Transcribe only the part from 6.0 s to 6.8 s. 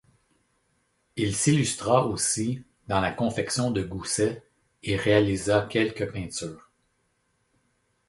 peintures.